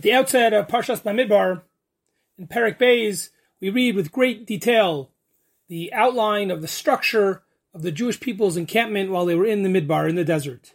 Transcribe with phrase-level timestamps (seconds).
[0.00, 1.60] At the outset of Parshas Bamidbar,
[2.38, 3.28] in Perek Beis,
[3.60, 5.10] we read with great detail
[5.68, 7.42] the outline of the structure
[7.74, 10.72] of the Jewish people's encampment while they were in the Midbar, in the desert.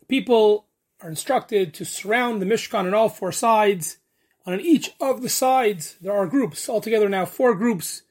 [0.00, 0.66] The people
[1.00, 3.96] are instructed to surround the Mishkan on all four sides.
[4.44, 8.02] On each of the sides, there are groups, altogether now four groups,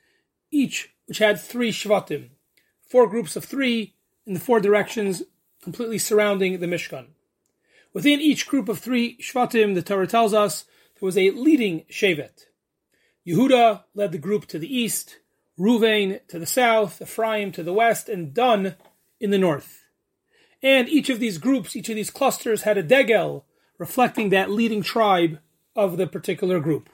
[0.50, 2.30] each which had three Shvatim.
[2.90, 3.94] Four groups of three
[4.26, 5.22] in the four directions,
[5.62, 7.10] completely surrounding the Mishkan.
[7.96, 10.66] Within each group of three Shvatim, the Torah tells us,
[11.00, 12.48] there was a leading Shevet.
[13.26, 15.20] Yehuda led the group to the east,
[15.58, 18.76] Ruvain to the south, Ephraim to the west, and Dan
[19.22, 19.86] in the north.
[20.62, 23.46] And each of these groups, each of these clusters had a degel
[23.78, 25.40] reflecting that leading tribe
[25.74, 26.90] of the particular group.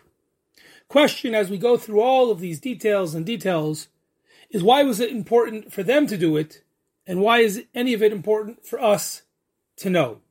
[0.87, 3.87] Question as we go through all of these details and details
[4.51, 6.61] is why was it important for them to do it,
[7.07, 9.23] and why is any of it important for us
[9.77, 10.21] to know?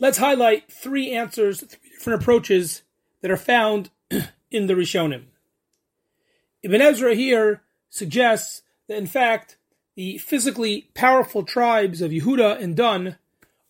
[0.00, 2.80] Let's highlight three answers, three different approaches
[3.20, 3.90] that are found
[4.50, 5.24] in the Rishonim.
[6.62, 9.58] Ibn Ezra here suggests that in fact
[9.96, 13.16] the physically powerful tribes of Yehuda and Dan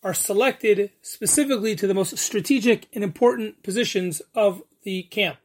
[0.03, 5.39] are selected specifically to the most strategic and important positions of the camp,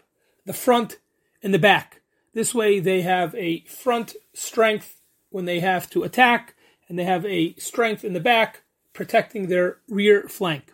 [0.45, 0.99] the front
[1.43, 2.01] and the back.
[2.33, 6.55] This way they have a front strength when they have to attack,
[6.89, 10.73] and they have a strength in the back protecting their rear flank.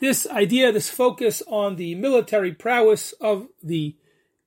[0.00, 3.96] This idea, this focus on the military prowess of the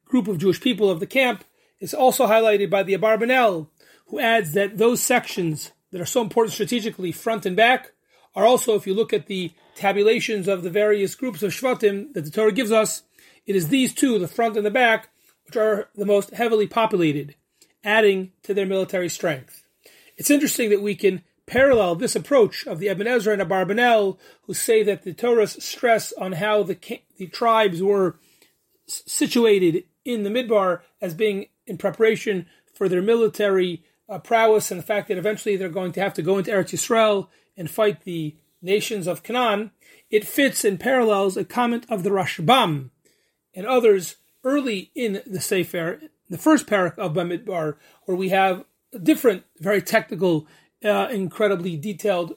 [0.05, 1.43] group of Jewish people of the camp
[1.79, 3.67] is also highlighted by the Abarbanel,
[4.07, 7.91] who adds that those sections that are so important strategically, front and back,
[8.35, 12.25] are also, if you look at the tabulations of the various groups of Shvatim that
[12.25, 13.03] the Torah gives us,
[13.45, 15.09] it is these two, the front and the back,
[15.45, 17.35] which are the most heavily populated,
[17.83, 19.63] adding to their military strength.
[20.17, 24.53] It's interesting that we can parallel this approach of the Ibn Ezra and Abarbanel, who
[24.53, 26.77] say that the Torah's stress on how the,
[27.17, 28.19] the tribes were
[28.85, 34.85] situated in the Midbar as being in preparation for their military uh, prowess and the
[34.85, 37.27] fact that eventually they're going to have to go into Eretz Yisrael
[37.57, 39.71] and fight the nations of Canaan,
[40.09, 42.89] it fits and parallels a comment of the Rashbam
[43.53, 47.75] and others early in the Sefer, the first parak of Bamidbar,
[48.05, 50.47] where we have a different, very technical,
[50.83, 52.35] uh, incredibly detailed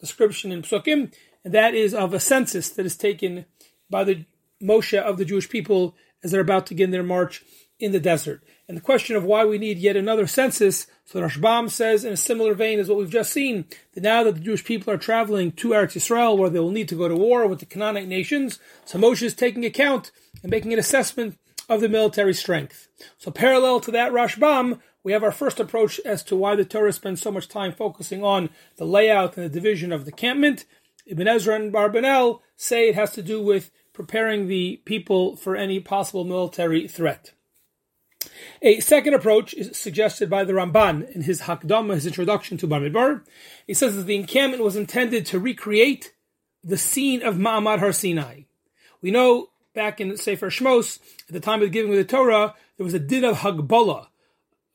[0.00, 1.12] description in Psukim,
[1.44, 3.46] and that is of a census that is taken
[3.90, 4.24] by the
[4.62, 7.42] Moshe of the Jewish people as they're about to begin their march
[7.78, 8.42] in the desert.
[8.66, 12.16] And the question of why we need yet another census, so Rashbam says in a
[12.16, 15.52] similar vein as what we've just seen, that now that the Jewish people are traveling
[15.52, 18.58] to Eretz Yisrael, where they will need to go to war with the Canaanite nations,
[18.84, 20.10] so Moshe is taking account
[20.42, 21.38] and making an assessment
[21.68, 22.88] of the military strength.
[23.16, 26.92] So parallel to that Rashbam, we have our first approach as to why the Torah
[26.92, 30.64] spends so much time focusing on the layout and the division of the campment.
[31.06, 35.80] Ibn Ezra and Barbanel say it has to do with preparing the people for any
[35.80, 37.32] possible military threat.
[38.62, 43.22] A second approach is suggested by the Ramban in his Hakdama, his introduction to Bamidbar.
[43.66, 46.12] He says that the encampment was intended to recreate
[46.62, 48.42] the scene of Ma'amad Har Sinai.
[49.00, 50.98] We know back in Sefer Shmos,
[51.28, 54.08] at the time of the giving of the Torah, there was a din of Hagbola,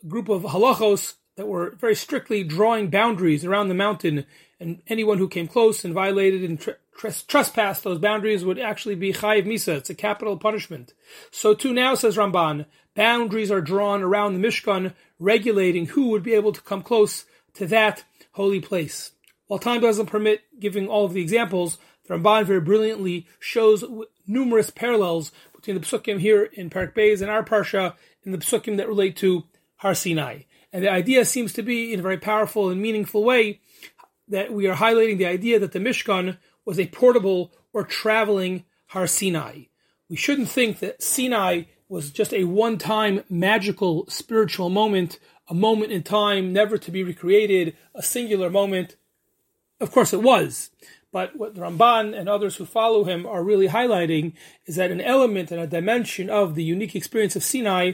[0.08, 4.26] group of halachos that were very strictly drawing boundaries around the mountain,
[4.60, 9.46] and anyone who came close and violated and trespassed those boundaries would actually be chayiv
[9.46, 9.78] misa.
[9.78, 10.94] It's a capital punishment.
[11.32, 12.66] So too now, says Ramban,
[12.96, 17.26] boundaries are drawn around the Mishkan, regulating who would be able to come close
[17.56, 18.04] to that
[18.34, 19.12] holy place.
[19.48, 23.84] While time doesn't permit giving all of the examples, the Ramban very brilliantly shows
[24.28, 27.94] numerous parallels between the psukim here in Parak Beis and our parsha
[28.24, 29.44] and the psukim that relate to
[29.84, 30.44] Har Sinai.
[30.72, 33.60] And the idea seems to be, in a very powerful and meaningful way,
[34.30, 39.08] that we are highlighting the idea that the Mishkan was a portable or traveling Har
[39.08, 39.64] Sinai.
[40.10, 45.92] We shouldn't think that Sinai was just a one time magical spiritual moment, a moment
[45.92, 48.96] in time never to be recreated, a singular moment.
[49.82, 50.72] Of course, it was.
[51.12, 54.32] But what Ramban and others who follow him are really highlighting
[54.66, 57.94] is that an element and a dimension of the unique experience of Sinai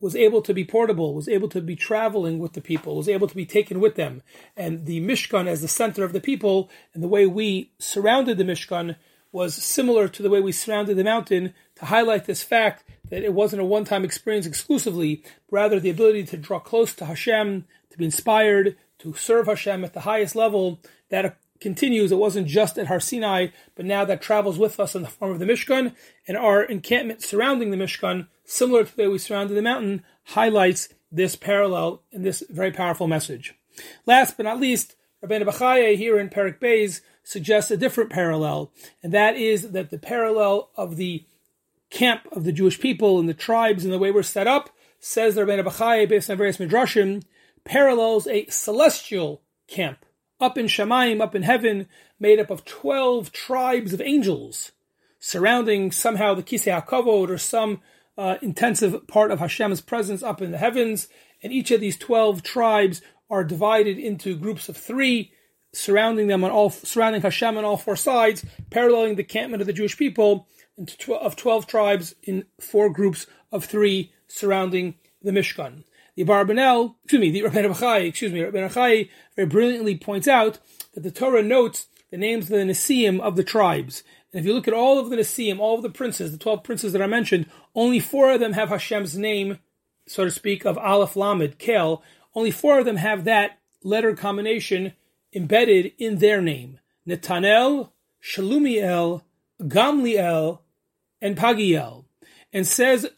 [0.00, 3.26] was able to be portable, was able to be traveling with the people, was able
[3.26, 4.22] to be taken with them.
[4.56, 8.44] And the Mishkan as the center of the people and the way we surrounded the
[8.44, 8.96] Mishkan
[9.32, 13.34] was similar to the way we surrounded the mountain to highlight this fact that it
[13.34, 17.98] wasn't a one-time experience exclusively, but rather the ability to draw close to Hashem, to
[17.98, 20.80] be inspired, to serve Hashem at the highest level,
[21.10, 22.12] that continues.
[22.12, 25.32] It wasn't just at Har Sinai, but now that travels with us in the form
[25.32, 25.94] of the Mishkan,
[26.26, 30.88] and our encampment surrounding the Mishkan, similar to the way we surrounded the mountain, highlights
[31.10, 33.54] this parallel and this very powerful message.
[34.06, 38.72] Last but not least, Rabbeinu Bachaya here in Perik Beis suggests a different parallel,
[39.02, 41.24] and that is that the parallel of the
[41.90, 44.70] camp of the Jewish people and the tribes and the way we're set up,
[45.00, 47.22] says the Rebbeinu Bachai based on various midrashim,
[47.64, 50.04] parallels a celestial camp
[50.40, 51.88] up in Shemaim, up in heaven,
[52.18, 54.72] made up of 12 tribes of angels
[55.20, 57.80] surrounding somehow the Kisei HaKavod or some
[58.16, 61.08] uh, intensive part of Hashem's presence up in the heavens.
[61.42, 65.32] And each of these 12 tribes are divided into groups of three,
[65.72, 69.72] surrounding them on all, surrounding Hashem on all four sides, paralleling the campment of the
[69.72, 70.48] Jewish people
[71.08, 75.84] of 12 tribes in four groups of three surrounding the Mishkan.
[76.18, 80.58] The Barbanel, excuse me, the Rabbeinu Bachai, excuse me, Rabbeinu Bachai very brilliantly points out
[80.94, 84.02] that the Torah notes the names of the Nisim of the tribes.
[84.32, 86.64] And if you look at all of the Nisim, all of the princes, the 12
[86.64, 89.60] princes that I mentioned, only four of them have Hashem's name,
[90.08, 92.02] so to speak, of Aleph Lamed, Kel.
[92.34, 94.94] Only four of them have that letter combination
[95.32, 96.80] embedded in their name.
[97.06, 99.22] Netanel, Shalumiel,
[99.62, 100.58] Gamliel,
[101.22, 102.06] and Pagiel.
[102.52, 103.08] And says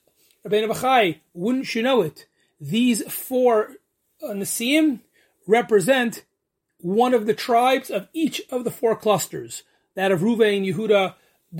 [0.47, 2.26] Rabbeinu Bachai, wouldn't you know it?
[2.61, 3.77] These four
[4.23, 5.01] uh, Nisim
[5.47, 6.25] represent
[6.79, 9.62] one of the tribes of each of the four clusters,
[9.95, 11.15] that of Ruvain, Yehuda,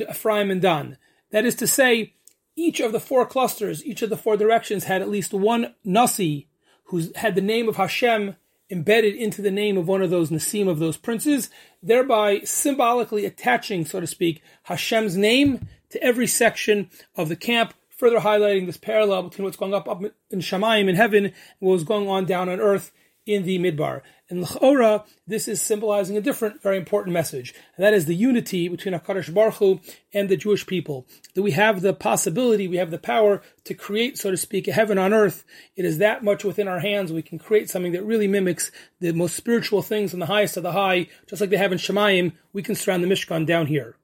[0.09, 0.99] Ephraim, and Dan.
[1.31, 2.15] That is to say,
[2.57, 6.49] each of the four clusters, each of the four directions had at least one Nasi
[6.85, 8.37] who had the name of Hashem
[8.71, 11.51] embedded into the name of one of those Nasim of those princes,
[11.83, 18.19] thereby symbolically attaching, so to speak, Hashem's name to every section of the camp, further
[18.19, 21.85] highlighting this parallel between what's going up, up in Shemaim in heaven and what was
[21.85, 22.93] going on down on earth
[23.27, 24.01] in the Midbar.
[24.31, 28.69] In L'chora, this is symbolizing a different, very important message, and that is the unity
[28.69, 29.81] between HaKadosh Baruch Hu
[30.15, 31.07] and the Jewish people.
[31.35, 34.73] That we have the possibility, we have the power to create, so to speak, a
[34.73, 35.45] heaven on earth.
[35.77, 37.13] It is that much within our hands.
[37.13, 40.63] We can create something that really mimics the most spiritual things in the highest of
[40.63, 42.33] the high, just like they have in Shemayim.
[42.55, 43.97] We can surround the Mishkan down here.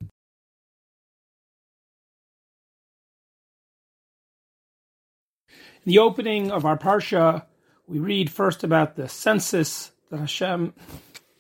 [5.87, 7.45] In the opening of our Parsha,
[7.87, 10.75] we read first about the census that Hashem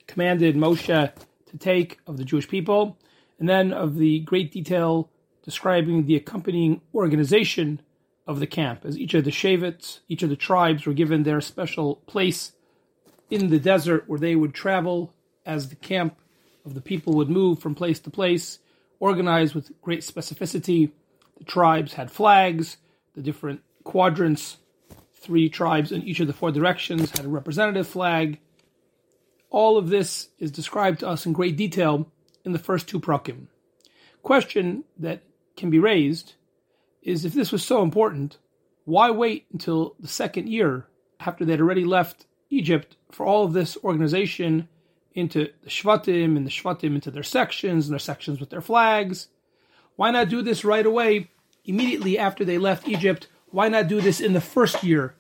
[0.06, 1.12] commanded Moshe
[1.46, 2.96] to take of the Jewish people,
[3.40, 5.10] and then of the great detail
[5.43, 7.81] describing the accompanying organization
[8.25, 11.40] of the camp, as each of the Shavits, each of the tribes were given their
[11.40, 12.52] special place
[13.28, 15.12] in the desert where they would travel
[15.44, 16.20] as the camp
[16.64, 18.60] of the people would move from place to place,
[19.00, 20.93] organized with great specificity.
[21.37, 22.76] The tribes had flags,
[23.16, 24.56] the different quadrants
[25.14, 28.40] three tribes in each of the four directions had a representative flag.
[29.48, 32.10] All of this is described to us in great detail
[32.44, 33.46] in the first two prakim.
[34.22, 35.22] Question that
[35.56, 36.34] can be raised
[37.00, 38.38] is if this was so important,
[38.84, 40.88] why wait until the second year
[41.20, 44.68] after they'd already left Egypt for all of this organization
[45.14, 49.28] into the Shvatim and the Shvatim into their sections and their sections with their flags?
[49.94, 51.30] Why not do this right away,
[51.64, 55.14] immediately after they left Egypt why not do this in the first year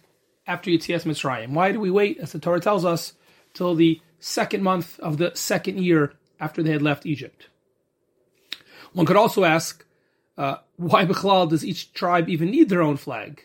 [0.46, 1.54] after Yitzias Mitzrayim?
[1.54, 3.14] Why do we wait, as the Torah tells us,
[3.54, 7.46] till the second month of the second year after they had left Egypt?
[8.92, 9.86] One could also ask,
[10.36, 13.42] uh, why Bechlal does each tribe even need their own flag?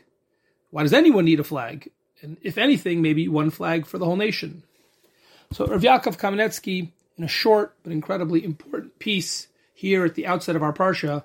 [0.71, 1.89] Why does anyone need a flag?
[2.21, 4.63] And if anything, maybe one flag for the whole nation.
[5.53, 10.57] So Rav Yaakov Kamenetsky, in a short but incredibly important piece here at the outset
[10.57, 11.23] of our parsha,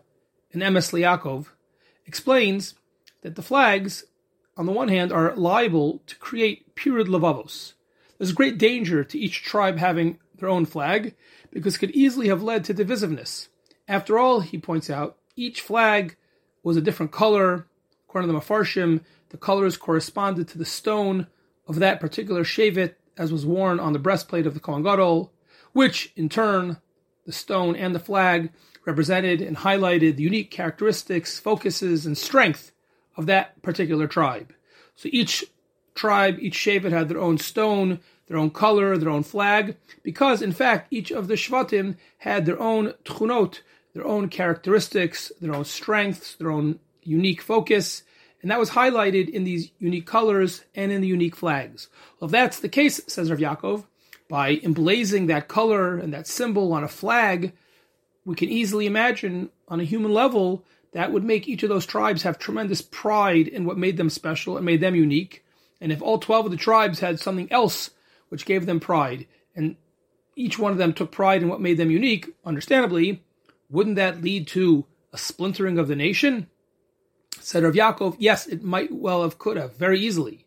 [0.53, 1.47] in Emes Yaakov,
[2.07, 2.77] explains
[3.27, 4.05] that the flags,
[4.57, 7.73] on the one hand, are liable to create pirid lavavos.
[8.19, 11.17] There's great danger to each tribe having their own flag
[11.51, 13.49] because it could easily have led to divisiveness.
[13.89, 16.17] After all, he points out, each flag
[16.63, 17.67] was a different color.
[18.09, 21.27] According to the Mafarshim, the colors corresponded to the stone
[21.67, 25.33] of that particular shevet as was worn on the breastplate of the Kohen Gadol,
[25.73, 26.77] which in turn,
[27.25, 28.53] the stone and the flag
[28.85, 32.71] represented and highlighted the unique characteristics, focuses, and strength
[33.17, 34.53] of that particular tribe.
[34.95, 35.45] So each
[35.95, 40.53] tribe, each Shevet had their own stone, their own color, their own flag, because in
[40.53, 43.61] fact each of the Shvatim had their own tchunot,
[43.95, 48.03] their own characteristics, their own strengths, their own unique focus,
[48.43, 51.89] and that was highlighted in these unique colors and in the unique flags.
[52.21, 53.85] Well, if that's the case, says Rav Yaakov,
[54.29, 57.53] by emblazing that color and that symbol on a flag,
[58.25, 60.65] we can easily imagine on a human level
[60.97, 64.57] that would make each of those tribes have tremendous pride in what made them special
[64.57, 65.45] and made them unique.
[65.79, 67.91] And if all 12 of the tribes had something else
[68.31, 69.77] which gave them pride, and
[70.37, 73.23] each one of them took pride in what made them unique, understandably,
[73.69, 76.47] wouldn't that lead to a splintering of the nation?
[77.41, 80.47] Said Rav Yaakov, yes, it might well have could have, very easily.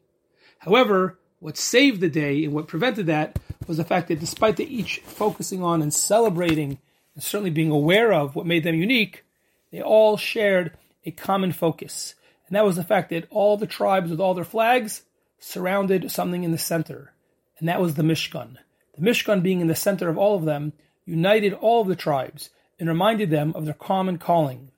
[0.57, 3.37] However, what saved the day and what prevented that
[3.67, 6.79] was the fact that despite the each focusing on and celebrating
[7.13, 9.25] and certainly being aware of what made them unique,
[9.71, 12.15] they all shared a common focus.
[12.47, 15.03] And that was the fact that all the tribes with all their flags
[15.39, 17.13] surrounded something in the center.
[17.59, 18.57] And that was the Mishkan.
[18.95, 20.73] The Mishkan being in the center of all of them
[21.05, 22.49] united all of the tribes
[22.79, 24.71] and reminded them of their common calling.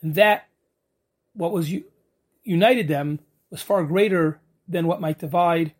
[0.00, 0.48] And that
[1.34, 1.72] what was
[2.44, 3.20] united them
[3.50, 5.72] was far greater than what might divide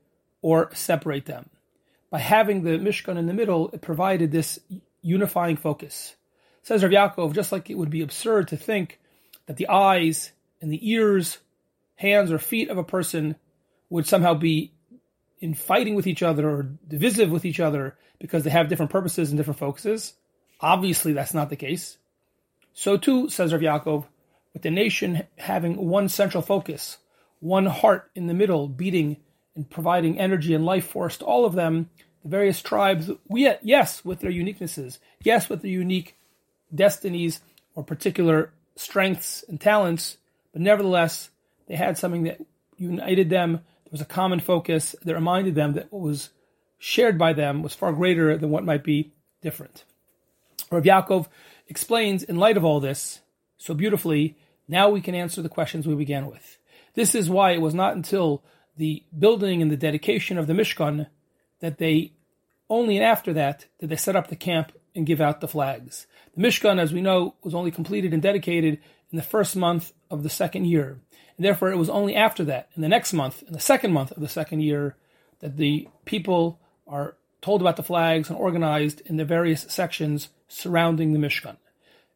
[0.42, 1.48] or separate them.
[2.10, 4.58] By having the Mishkan in the middle, it provided this
[5.00, 6.14] unifying focus.
[6.62, 9.00] Says Rav Yaakov, just like it would be absurd to think
[9.46, 11.38] that the eyes and the ears,
[11.96, 13.36] hands, or feet of a person
[13.90, 14.72] would somehow be
[15.40, 19.30] in fighting with each other or divisive with each other because they have different purposes
[19.30, 20.14] and different focuses.
[20.60, 21.98] Obviously, that's not the case.
[22.72, 24.06] So too, says Rav Yaakov,
[24.52, 26.98] with the nation having one central focus,
[27.40, 29.16] one heart in the middle beating
[29.56, 31.90] and providing energy and life force to all of them,
[32.22, 36.16] the various tribes, we, yes, with their uniquenesses, yes, with their unique
[36.74, 37.40] destinies
[37.74, 40.16] or particular strengths and talents,
[40.52, 41.30] but nevertheless,
[41.66, 42.40] they had something that
[42.76, 43.52] united them.
[43.52, 46.30] There was a common focus that reminded them that what was
[46.78, 49.84] shared by them was far greater than what might be different.
[50.70, 51.28] Rav Yaakov
[51.68, 53.20] explains, in light of all this,
[53.58, 54.36] so beautifully,
[54.66, 56.58] now we can answer the questions we began with.
[56.94, 58.42] This is why it was not until
[58.76, 61.06] the building and the dedication of the Mishkan
[61.60, 62.12] that they
[62.68, 66.06] only after that did they set up the camp and give out the flags.
[66.34, 68.78] The Mishkan, as we know, was only completed and dedicated
[69.10, 70.98] in the first month of the second year.
[71.36, 74.12] And therefore, it was only after that, in the next month, in the second month
[74.12, 74.96] of the second year,
[75.40, 81.12] that the people are told about the flags and organized in the various sections surrounding
[81.12, 81.56] the Mishkan.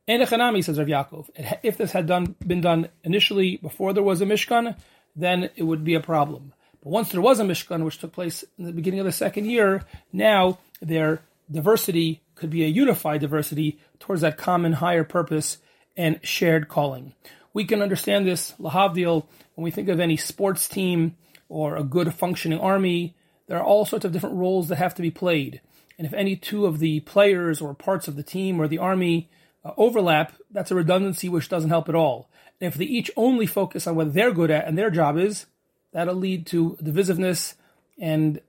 [0.09, 4.21] And Echanami, says Rav Yaakov, if this had done, been done initially before there was
[4.21, 4.77] a Mishkan,
[5.17, 6.53] then it would be a problem.
[6.83, 9.47] But once there was a Mishkan, which took place in the beginning of the second
[9.47, 15.59] year, now their diversity could be a unified diversity towards that common higher purpose
[15.97, 17.15] and shared calling.
[17.53, 21.17] We can understand this, Lahavdil, when we think of any sports team
[21.49, 23.17] or a good functioning army.
[23.47, 25.61] There are all sorts of different roles that have to be played.
[25.99, 29.31] And if any two of the players or parts of the team or the army
[29.65, 32.29] uh, overlap, that's a redundancy which doesn't help at all.
[32.61, 35.47] And if they each only focus on what they're good at and their job is,
[35.93, 37.55] that'll lead to divisiveness
[37.99, 38.41] and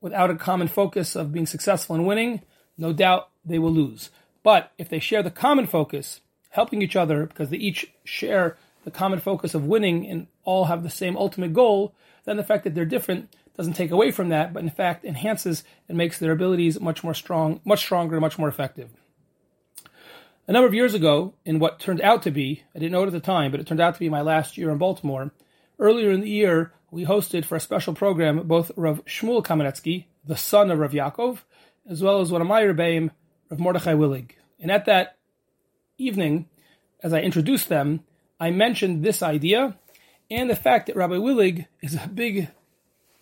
[0.00, 2.42] without a common focus of being successful and winning,
[2.76, 4.10] no doubt they will lose.
[4.42, 8.90] But if they share the common focus, helping each other because they each share the
[8.90, 12.74] common focus of winning and all have the same ultimate goal, then the fact that
[12.74, 16.80] they're different doesn't take away from that, but in fact enhances and makes their abilities
[16.80, 18.90] much more strong, much stronger, much more effective.
[20.48, 23.06] A number of years ago, in what turned out to be, I didn't know it
[23.06, 25.30] at the time, but it turned out to be my last year in Baltimore,
[25.78, 30.36] earlier in the year, we hosted for a special program both Rav Shmuel Kamenetsky, the
[30.36, 31.38] son of Rav Yaakov,
[31.88, 33.10] as well as one of my Rebbeim,
[33.50, 34.32] Rav Mordechai Willig.
[34.60, 35.16] And at that
[35.98, 36.48] evening,
[37.02, 38.00] as I introduced them,
[38.38, 39.76] I mentioned this idea
[40.30, 42.48] and the fact that Rabbi Willig is a big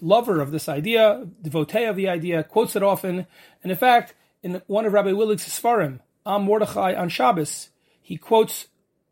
[0.01, 3.27] lover of this idea, devotee of the idea, quotes it often,
[3.63, 8.69] and in fact, in one of Rabbi Willig's Sfarim, Am Mordechai on Shabbos, he quotes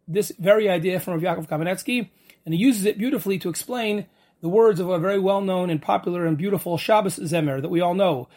[0.06, 2.08] this very idea from Rav Yaakov Kamenetsky,
[2.44, 4.06] and he uses it beautifully to explain
[4.40, 7.94] the words of a very well-known and popular and beautiful Shabbos Zemer that we all
[7.94, 8.28] know.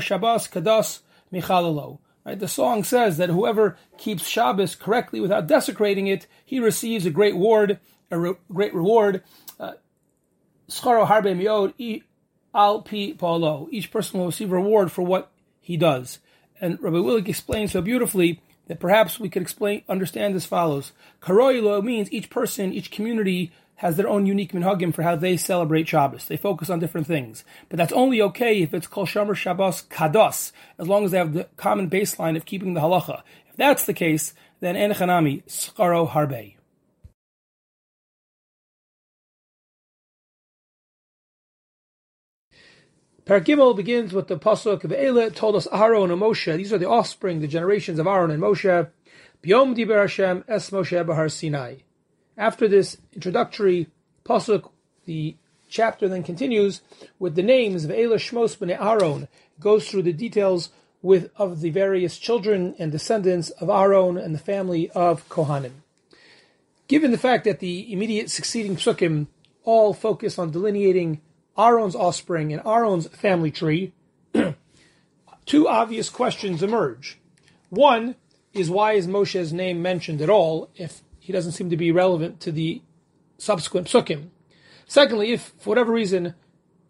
[0.00, 1.00] Shabbos.
[2.24, 2.38] Right?
[2.38, 7.34] The song says that whoever keeps Shabbos correctly without desecrating it, he receives a great
[7.34, 7.78] reward,
[8.10, 9.22] a re- great reward.
[9.60, 9.72] Uh.
[13.70, 16.18] Each person will receive a reward for what he does.
[16.60, 20.92] And Rabbi Willig explains so beautifully that perhaps we could explain, understand as follows.
[21.20, 25.88] Karoilo means each person, each community has their own unique minhagim for how they celebrate
[25.88, 26.26] Shabbos.
[26.26, 27.44] They focus on different things.
[27.68, 31.34] But that's only okay if it's Kol Shomer Shabbos Kados, as long as they have
[31.34, 33.22] the common baseline of keeping the halacha.
[33.48, 36.54] If that's the case, then Enechanami, Skaro Harbe.
[43.26, 46.54] Paragimel begins with the pasuk of Eila toldos Aaron and Moshe.
[46.58, 48.90] These are the offspring, the generations of Aaron and Moshe.
[49.42, 51.76] Biom Diber Hashem Es Moshe Bahar Sinai.
[52.36, 53.88] After this introductory
[54.26, 54.68] pasuk,
[55.06, 55.36] the
[55.70, 56.82] chapter then continues
[57.18, 59.26] with the names of Eila Shmos Bnei Aaron.
[59.58, 60.68] Goes through the details
[61.00, 65.72] with of the various children and descendants of Aaron and the family of Kohanim.
[66.88, 69.28] Given the fact that the immediate succeeding psukim
[69.62, 71.22] all focus on delineating
[71.56, 73.92] Aaron's offspring and Aaron's family tree,
[75.46, 77.18] two obvious questions emerge.
[77.70, 78.16] One
[78.52, 82.40] is why is Moshe's name mentioned at all if he doesn't seem to be relevant
[82.40, 82.82] to the
[83.38, 84.28] subsequent psukim?
[84.86, 86.34] Secondly, if for whatever reason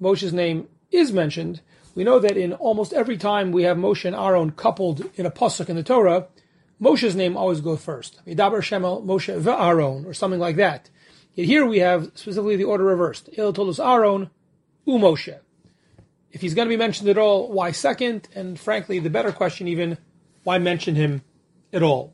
[0.00, 1.60] Moshe's name is mentioned,
[1.94, 5.30] we know that in almost every time we have Moshe and Aaron coupled in a
[5.30, 6.26] pasuk in the Torah,
[6.80, 8.20] Moshe's name always goes first.
[8.26, 10.90] Yidaber Shemel Moshe ve'Aaron, or something like that.
[11.34, 13.28] Yet here we have specifically the order reversed.
[13.36, 14.30] El Tolus Aaron,
[14.86, 15.38] U Moshe.
[16.30, 18.28] If he's going to be mentioned at all, why second?
[18.34, 19.98] And frankly, the better question even,
[20.42, 21.22] why mention him
[21.72, 22.12] at all?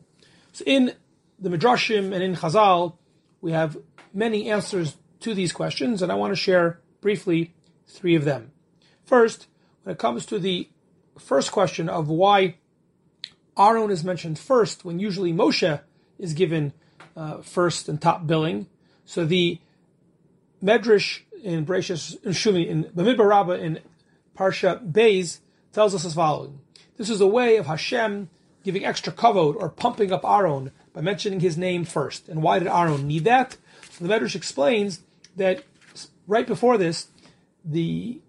[0.52, 0.92] So in
[1.38, 2.96] the Midrashim and in Chazal,
[3.40, 3.78] we have
[4.12, 7.54] many answers to these questions, and I want to share briefly
[7.86, 8.52] three of them.
[9.04, 9.46] First,
[9.82, 10.68] when it comes to the
[11.18, 12.56] first question of why
[13.58, 15.80] Aaron is mentioned first when usually Moshe
[16.18, 16.72] is given
[17.16, 18.66] uh, first and top billing.
[19.04, 19.58] So the
[20.62, 23.80] Medrash in Bereshis Shumi in Bamidbar Rabbah in
[24.36, 25.40] Parsha Beis
[25.72, 26.60] tells us as following:
[26.96, 28.28] This is a way of Hashem
[28.64, 32.28] giving extra kavod or pumping up Aaron by mentioning his name first.
[32.28, 33.56] And why did Aaron need that?
[34.00, 35.00] The Medrash explains
[35.36, 35.64] that
[36.26, 37.08] right before this,
[37.64, 38.20] the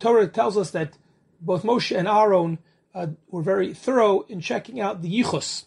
[0.00, 0.96] Torah tells us that
[1.40, 2.58] both Moshe and Aaron
[2.94, 5.64] uh, were very thorough in checking out the yichus,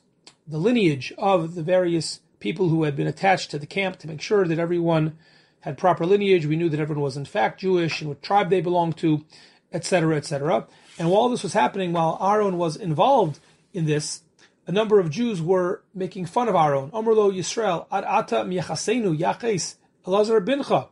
[0.48, 4.22] the lineage of the various people who had been attached to the camp to make
[4.22, 5.18] sure that everyone
[5.62, 6.46] had proper lineage.
[6.46, 9.26] We knew that everyone was in fact Jewish and what tribe they belonged to,
[9.72, 10.68] etc., etc.
[10.98, 13.40] And while this was happening, while Aaron was involved
[13.74, 14.22] in this,
[14.66, 16.92] a number of Jews were making fun of Aaron.
[16.92, 20.90] Amrlo Yisrael, ad ata miyachasenu yaches Elazar bincha.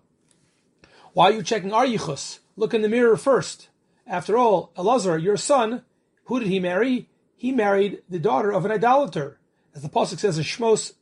[1.13, 2.39] Why are you checking our yichus?
[2.55, 3.69] Look in the mirror first.
[4.07, 5.83] After all, Elazar, your son,
[6.25, 7.09] who did he marry?
[7.35, 9.39] He married the daughter of an idolater.
[9.73, 10.93] As the Pasuk says in Shmos,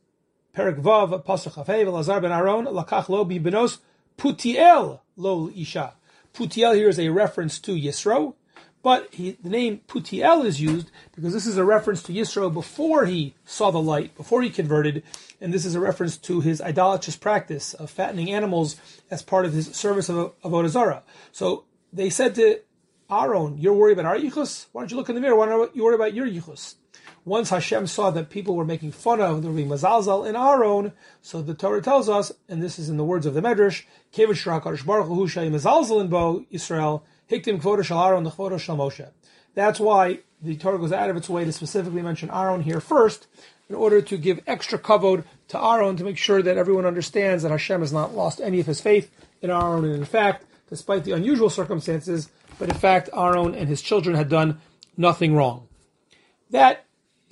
[0.54, 3.78] Perik Vav, Pasuk Chafev, Elazar ben Aaron, Lakach lo bi benos,
[4.16, 5.94] Putiel lo isha.
[6.32, 8.34] Putiel here is a reference to Yisro,
[8.80, 13.06] but he, the name Putiel is used because this is a reference to Yisro before
[13.06, 15.02] he saw the light, before he converted,
[15.40, 18.76] and this is a reference to his idolatrous practice of fattening animals
[19.10, 22.60] as part of his service of, of Avodah So they said to
[23.10, 24.66] Aaron, you're worried about our yichus?
[24.70, 25.34] Why don't you look in the mirror?
[25.34, 26.76] Why don't you worry about your yichus?
[27.26, 31.40] Once Hashem saw that people were making fun of the being mazalzal in Aaron, so
[31.40, 33.84] the Torah tells us, and this is in the words of the Medrash,
[36.50, 39.08] Israel, Hiktim Aaron, the Moshe.
[39.54, 43.26] That's why the Torah goes out of its way to specifically mention Aaron here first,
[43.70, 47.50] in order to give extra kavod to Aaron to make sure that everyone understands that
[47.50, 51.12] Hashem has not lost any of his faith in Aaron, and in fact, despite the
[51.12, 54.60] unusual circumstances, but in fact, Aaron and his children had done
[54.98, 55.68] nothing wrong.
[56.50, 56.83] That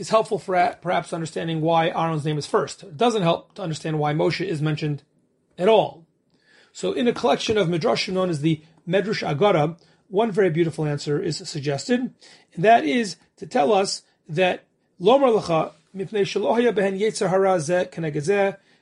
[0.02, 2.82] is helpful for perhaps understanding why Aaron's name is first.
[2.82, 5.04] It doesn't help to understand why Moshe is mentioned
[5.56, 6.04] at all.
[6.72, 11.22] So, in a collection of midrashim known as the Medrash Agara, one very beautiful answer
[11.22, 12.12] is suggested,
[12.54, 14.64] and that is to tell us that
[15.00, 15.72] Lomar Lecha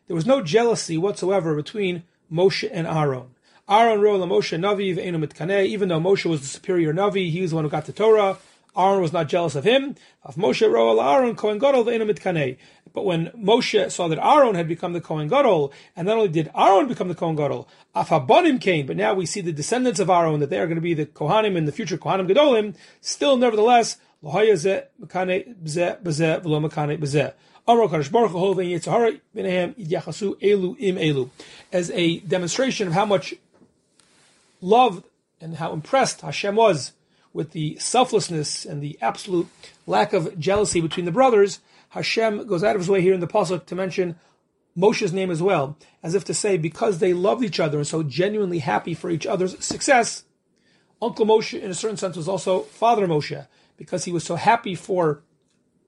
[0.06, 3.34] there was no jealousy whatsoever between Moshe and Aaron.
[3.68, 5.66] Aaron wrote Moshe Navi ve'enu mitkane.
[5.66, 8.38] Even though Moshe was the superior Navi, he was the one who got the Torah.
[8.76, 9.96] Aaron was not jealous of him.
[10.22, 12.56] Of Moshe wrote Aaron Kohen Gadol ve'enu mitkane.
[12.92, 16.50] But when Moshe saw that Aaron had become the Kohen Gadol, and not only did
[16.56, 20.40] Aaron become the Kohen Gadol, Afabonim came, but now we see the descendants of Aaron
[20.40, 22.74] that they are going to be the Kohanim and the future Kohanim Gadolim.
[23.00, 23.98] Still, nevertheless,
[31.72, 33.34] as a demonstration of how much
[34.60, 35.04] love
[35.40, 36.92] and how impressed Hashem was
[37.32, 39.48] with the selflessness and the absolute
[39.86, 43.26] lack of jealousy between the brothers, Hashem goes out of his way here in the
[43.26, 44.16] pasuk to mention
[44.76, 48.02] Moshe's name as well, as if to say, because they loved each other and so
[48.02, 50.24] genuinely happy for each other's success,
[51.02, 54.74] Uncle Moshe, in a certain sense, was also Father Moshe, because he was so happy
[54.74, 55.22] for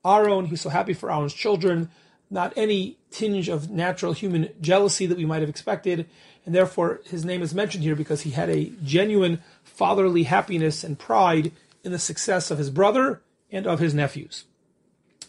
[0.05, 1.91] Aaron, he was so happy for Aaron's children,
[2.33, 6.09] not any tinge of natural human jealousy that we might have expected,
[6.47, 10.99] and therefore his name is mentioned here because he had a genuine fatherly happiness and
[10.99, 11.53] pride
[11.85, 14.45] in the success of his brother and of his nephews.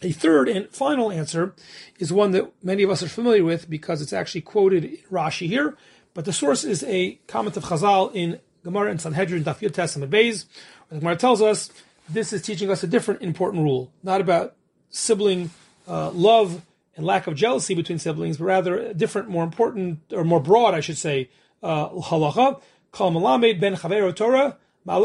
[0.02, 1.54] A third and final answer
[1.98, 5.46] is one that many of us are familiar with because it's actually quoted in Rashi
[5.46, 5.76] here,
[6.14, 9.94] but the source is a comment of Chazal in Gemara and Sanhedrin Daf Yud Tes
[9.96, 10.46] Amud Beis,
[10.88, 11.70] the Gemara tells us
[12.08, 14.54] this is teaching us a different important rule, not about
[14.90, 15.50] sibling
[15.86, 16.62] uh, love
[16.96, 20.74] and lack of jealousy between siblings, but rather a different, more important, or more broad,
[20.74, 21.30] I should say,
[21.62, 22.60] uh, halacha.
[22.92, 24.56] Kal ben chavero Torah.
[24.86, 25.00] It's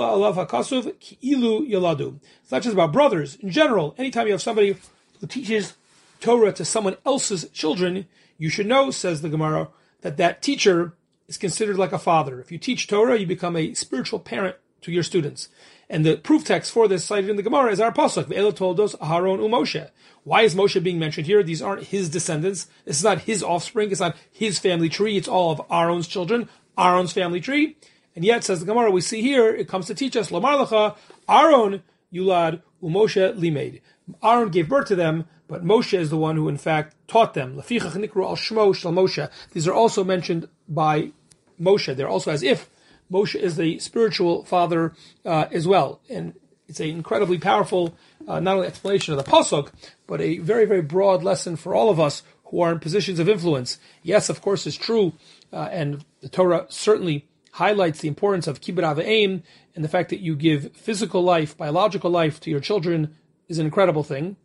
[2.51, 3.35] not just about brothers.
[3.35, 4.75] In general, anytime you have somebody
[5.19, 5.73] who teaches
[6.19, 8.05] Torah to someone else's children,
[8.37, 9.69] you should know, says the Gemara,
[10.01, 10.93] that that teacher
[11.27, 12.41] is considered like a father.
[12.41, 15.47] If you teach Torah, you become a spiritual parent to your students.
[15.89, 18.95] And the proof text for this cited in the Gemara is our pasuk, Ve'ela toldos
[18.99, 19.89] Aharon uMoshe.
[20.23, 21.41] Why is Moshe being mentioned here?
[21.41, 22.67] These aren't his descendants.
[22.85, 23.89] This is not his offspring.
[23.89, 25.17] It's not his family tree.
[25.17, 26.47] It's all of Aaron's children,
[26.77, 27.77] Aaron's family tree.
[28.15, 30.95] And yet, says the Gemara, we see here, it comes to teach us, Lamar Lacha,
[31.27, 31.81] Aaron
[32.13, 33.79] Yulad Umoshe Limed.
[34.21, 37.55] Aaron gave birth to them, but Moshe is the one who in fact taught them.
[37.57, 39.29] Nikru al Shmo Shal Moshe.
[39.51, 41.11] These are also mentioned by
[41.59, 41.95] Moshe.
[41.95, 42.69] They're also as if
[43.11, 44.93] Moshe is the spiritual father
[45.25, 46.01] uh, as well.
[46.09, 46.35] And
[46.67, 47.95] it's an incredibly powerful,
[48.27, 49.71] uh, not only explanation of the pasuk,
[50.07, 53.27] but a very, very broad lesson for all of us who are in positions of
[53.27, 53.79] influence.
[54.03, 55.13] Yes, of course, it's true,
[55.51, 59.43] uh, and the Torah certainly highlights the importance of kibbud eim
[59.75, 63.15] and the fact that you give physical life, biological life to your children
[63.47, 64.35] is an incredible thing.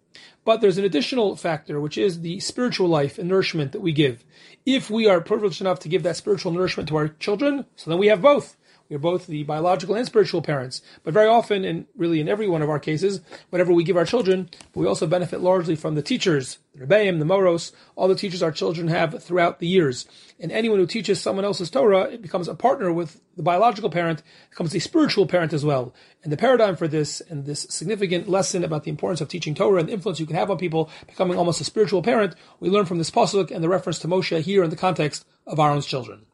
[0.44, 4.24] But there's an additional factor, which is the spiritual life and nourishment that we give.
[4.66, 7.98] If we are privileged enough to give that spiritual nourishment to our children, so then
[7.98, 8.57] we have both.
[8.88, 10.83] We are both the biological and spiritual parents.
[11.03, 14.05] But very often, and really in every one of our cases, whatever we give our
[14.05, 18.42] children, we also benefit largely from the teachers, the Rebbeim, the Moros, all the teachers
[18.42, 20.07] our children have throughout the years.
[20.38, 24.23] And anyone who teaches someone else's Torah, it becomes a partner with the biological parent,
[24.51, 25.94] becomes a spiritual parent as well.
[26.23, 29.81] And the paradigm for this and this significant lesson about the importance of teaching Torah
[29.81, 32.85] and the influence you can have on people, becoming almost a spiritual parent, we learn
[32.85, 36.27] from this pasuk and the reference to Moshe here in the context of Aaron's children.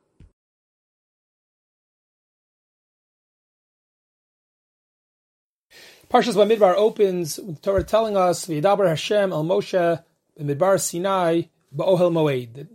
[6.11, 10.03] Parshas Bamidbar opens with Torah telling us, "V'yidaber Hashem el Moshe
[10.37, 11.43] b'midbar Sinai
[11.73, 12.67] ba'ohel moed."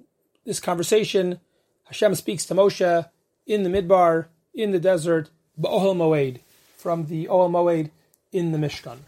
[0.45, 1.41] This conversation,
[1.83, 3.09] Hashem speaks to Moshe
[3.45, 6.39] in the Midbar, in the desert, ba'ohel moed,
[6.77, 7.89] from the Ohel Moed
[8.31, 8.99] in the Mishkan.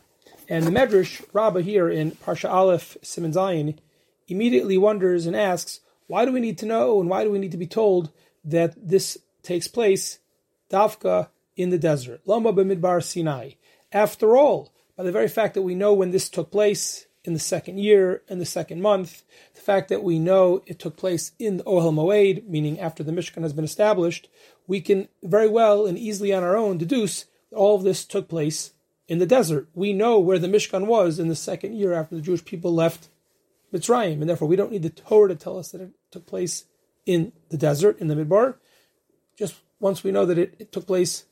[0.49, 3.77] And the Medrash Rabbah here in Parsha Aleph Siman Zayin
[4.27, 7.51] immediately wonders and asks, why do we need to know and why do we need
[7.51, 8.09] to be told
[8.43, 10.19] that this takes place,
[10.69, 12.19] Dafka, in the desert?
[12.25, 13.51] Lama b'midbar Sinai.
[13.91, 17.39] After all, by the very fact that we know when this took place in the
[17.39, 19.23] second year, in the second month,
[19.54, 23.12] the fact that we know it took place in the Ohel Moed, meaning after the
[23.12, 24.30] Mishkan has been established,
[24.65, 28.28] we can very well and easily on our own deduce that all of this took
[28.28, 28.71] place
[29.08, 29.67] in the desert.
[29.73, 33.10] We know where the Mishkan was in the second year after the Jewish people left
[33.73, 36.65] Mitzrayim, and therefore we don't need the Torah to tell us that it took place
[37.06, 38.56] in the desert, in the Midbar.
[39.38, 41.26] Just once we know that it, it took place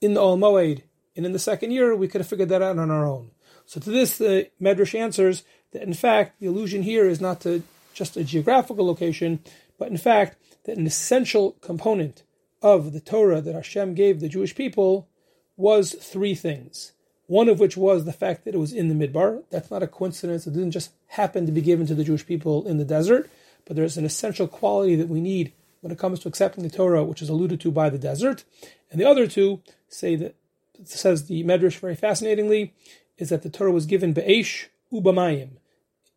[0.00, 0.82] in the Ohel Moed,
[1.16, 3.30] and in the second year, we could have figured that out on our own.
[3.66, 7.62] So to this, the Medrash answers that in fact, the allusion here is not to
[7.92, 9.40] just a geographical location,
[9.78, 12.22] but in fact, that an essential component
[12.62, 15.08] of the Torah that Hashem gave the Jewish people
[15.56, 16.92] was three things.
[17.26, 19.44] One of which was the fact that it was in the Midbar.
[19.50, 20.46] That's not a coincidence.
[20.46, 23.30] It didn't just happen to be given to the Jewish people in the desert,
[23.64, 27.04] but there's an essential quality that we need when it comes to accepting the Torah,
[27.04, 28.44] which is alluded to by the desert.
[28.90, 30.34] And the other two say that
[30.84, 32.74] says the Medrash very fascinatingly,
[33.18, 35.50] is that the Torah was given be'esh ubamayim.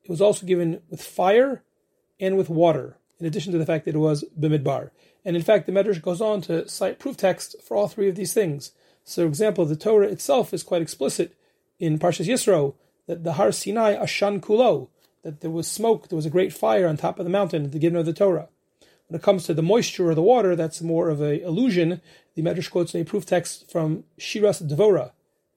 [0.04, 1.64] It was also given with fire
[2.20, 4.92] and with water, in addition to the fact that it was b'midbar.
[5.26, 8.16] And in fact, the Medrash goes on to cite proof text for all three of
[8.16, 8.72] these things.
[9.04, 11.36] So, for example, the Torah itself is quite explicit
[11.80, 12.76] in Parshas Yisro
[13.08, 14.90] that the Har Sinai ashan kulo,
[15.24, 17.72] that there was smoke, there was a great fire on top of the mountain at
[17.72, 18.50] the giving of the Torah.
[19.08, 22.02] When it comes to the moisture of the water, that's more of an illusion.
[22.38, 25.06] The Medrash quotes a proof text from Shiras Devora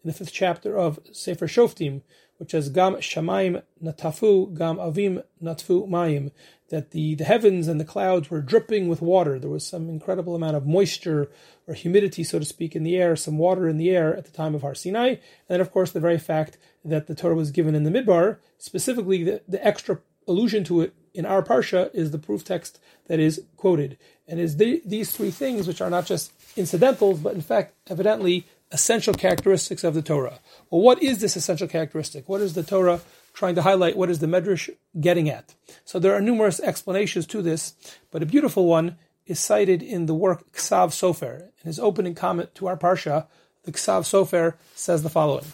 [0.03, 2.01] in the fifth chapter of Sefer Shoftim,
[2.39, 6.31] which says Gam Shamaim Natafu, Gam Avim Natfu Mayim,
[6.71, 9.39] that the, the heavens and the clouds were dripping with water.
[9.39, 11.31] There was some incredible amount of moisture
[11.67, 14.31] or humidity, so to speak, in the air, some water in the air at the
[14.31, 15.09] time of Har Sinai.
[15.09, 18.39] And then, of course, the very fact that the Torah was given in the Midbar,
[18.57, 23.21] specifically the, the extra allusion to it in our parsha is the proof text that
[23.21, 27.41] is quoted, and is the, these three things which are not just incidentals, but in
[27.41, 30.39] fact, evidently essential characteristics of the Torah.
[30.71, 32.29] Well, what is this essential characteristic?
[32.29, 33.01] What is the Torah
[33.35, 33.97] trying to highlight?
[33.97, 35.55] What is the Medrash getting at?
[35.85, 37.75] So there are numerous explanations to this,
[38.11, 41.43] but a beautiful one is cited in the work Ksav Sofer.
[41.43, 43.27] In his opening comment to our parsha,
[43.65, 45.47] the Ksav Sofer says the following.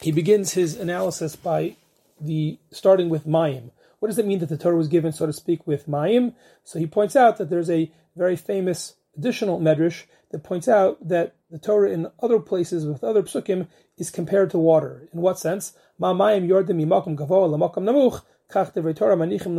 [0.00, 1.76] He begins his analysis by
[2.20, 3.70] the starting with Mayim.
[3.98, 6.34] What does it mean that the Torah was given, so to speak, with Mayim?
[6.62, 11.36] So he points out that there's a very famous additional medrash that points out that
[11.50, 15.08] the Torah in other places with other psukim is compared to water.
[15.12, 15.74] In what sense?
[15.98, 19.54] Ma mayim yordim gavoa namuch kach Torah manichim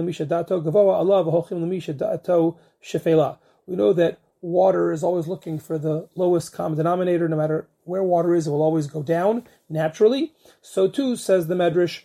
[0.63, 3.37] gavoa shefela.
[3.65, 7.27] We know that water is always looking for the lowest common denominator.
[7.27, 10.33] No matter where water is, it will always go down naturally.
[10.61, 12.01] So too says the medrash.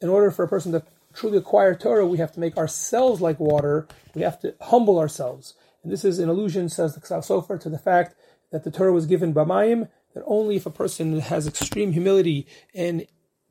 [0.00, 0.82] In order for a person to
[1.14, 3.86] truly acquire Torah, we have to make ourselves like water.
[4.14, 5.54] We have to humble ourselves.
[5.82, 8.14] And this is an allusion, says the Ksav Sofer, to the fact
[8.50, 13.06] that the Torah was given b'mayim, that only if a person has extreme humility and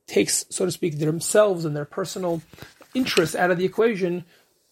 [0.07, 2.41] takes, so to speak, themselves and their personal
[2.93, 4.25] interests out of the equation,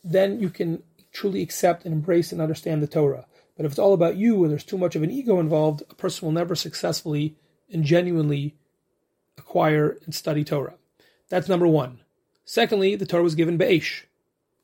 [0.04, 3.26] then you can truly accept and embrace and understand the Torah.
[3.58, 5.95] But if it's all about you and there's too much of an ego involved, a
[5.95, 7.36] person will never successfully
[7.72, 8.56] and genuinely
[9.38, 10.76] acquire and study Torah.
[11.30, 12.00] That's number one.
[12.45, 14.06] Secondly, the Torah was given Be'esh.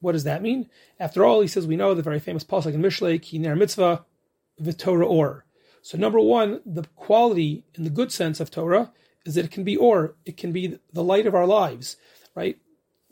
[0.05, 0.69] What does that mean?
[0.99, 4.05] After all, he says we know the very famous pasuk in Mishlei, Ki ner mitzvah,
[4.61, 5.45] v'Torah or.
[5.81, 8.91] So number one, the quality in the good sense of Torah
[9.25, 11.97] is that it can be or, it can be the light of our lives,
[12.35, 12.59] right?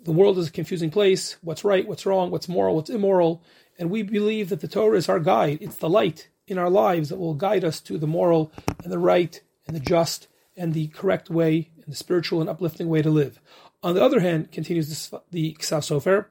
[0.03, 1.37] The world is a confusing place.
[1.41, 3.43] What's right, what's wrong, what's moral, what's immoral.
[3.79, 5.57] And we believe that the Torah is our guide.
[5.61, 8.51] It's the light in our lives that will guide us to the moral
[8.83, 12.87] and the right and the just and the correct way and the spiritual and uplifting
[12.87, 13.39] way to live.
[13.81, 16.27] On the other hand, continues this, the Ksav Sofer,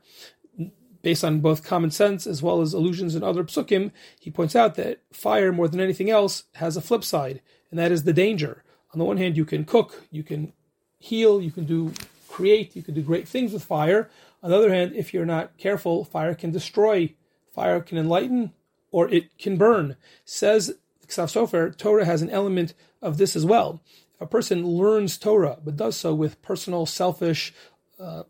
[1.02, 4.76] based on both common sense as well as allusions in other psukim, he points out
[4.76, 8.62] that fire, more than anything else, has a flip side, and that is the danger.
[8.92, 10.52] On the one hand, you can cook, you can
[10.98, 11.92] heal, you can do
[12.28, 14.08] create, you can do great things with fire.
[14.42, 17.14] On the other hand, if you're not careful, fire can destroy
[17.52, 18.52] Fire can enlighten
[18.90, 19.96] or it can burn.
[20.24, 20.74] Says
[21.06, 23.80] Ksav Sofer, Torah has an element of this as well.
[24.14, 27.52] If a person learns Torah but does so with personal, selfish,
[28.00, 28.22] uh,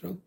[0.00, 0.18] you know,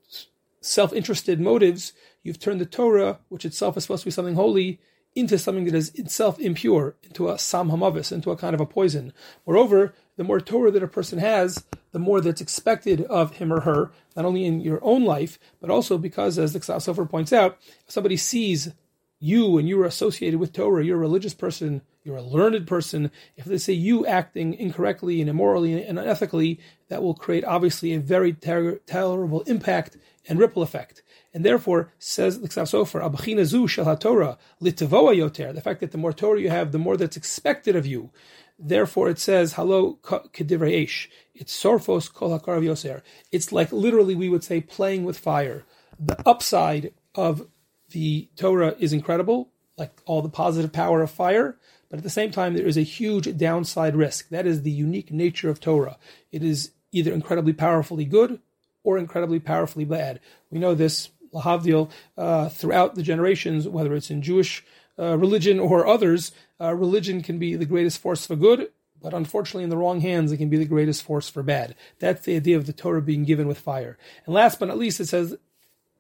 [0.65, 4.80] self-interested motives, you've turned the Torah, which itself is supposed to be something holy,
[5.15, 8.65] into something that is itself impure, into a sam hamavis, into a kind of a
[8.65, 9.13] poison.
[9.45, 13.62] Moreover, the more Torah that a person has, the more that's expected of him or
[13.62, 17.32] her, not only in your own life, but also because, as the Ksav Sofer points
[17.32, 18.73] out, if somebody sees
[19.19, 23.45] you and you're associated with Torah, you're a religious person, you're a learned person, if
[23.45, 28.34] they say you acting incorrectly and immorally and unethically, that will create obviously a very
[28.34, 29.97] ter- terrible impact
[30.28, 31.04] and ripple effect.
[31.34, 35.92] And therefore, says the Ksav Sofer, Abachina zu shel HaTorah, litavoa yoter, the fact that
[35.92, 38.12] the more Torah you have, the more that's expected of you.
[38.58, 41.10] Therefore, it says, Halo kedivrei esh.
[41.34, 43.02] It's sorfos kol hakarav yoser.
[43.32, 45.66] It's like literally, we would say, playing with fire.
[46.00, 47.48] The upside of
[47.90, 51.58] the Torah is incredible, like all the positive power of fire,
[51.90, 54.30] but at the same time, there is a huge downside risk.
[54.30, 55.98] That is the unique nature of Torah.
[56.32, 58.40] It is either incredibly powerfully good
[58.86, 60.21] or incredibly powerfully bad.
[60.50, 64.63] We know this lahavdil, uh, throughout the generations, whether it's in Jewish
[64.98, 68.69] uh, religion or others, uh, religion can be the greatest force for good,
[69.02, 71.76] but unfortunately, in the wrong hands, it can be the greatest force for bad.
[72.00, 73.98] That's the idea of the Torah being given with fire.
[74.26, 75.36] And last but not least, it says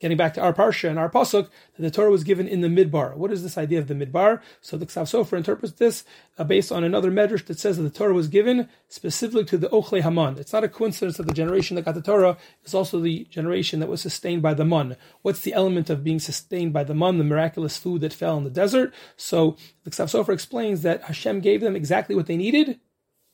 [0.05, 2.67] getting back to our parsha and our pasuk, that the Torah was given in the
[2.67, 3.17] midbar.
[3.17, 4.39] What is this idea of the midbar?
[4.61, 6.03] So the Ksav Sofer interprets this
[6.37, 9.67] uh, based on another medrash that says that the Torah was given specifically to the
[9.71, 10.37] Ochle Haman.
[10.37, 13.79] It's not a coincidence that the generation that got the Torah is also the generation
[13.79, 14.95] that was sustained by the man.
[15.23, 18.43] What's the element of being sustained by the man, the miraculous food that fell in
[18.43, 18.93] the desert?
[19.17, 22.79] So the Ksav Sofer explains that Hashem gave them exactly what they needed,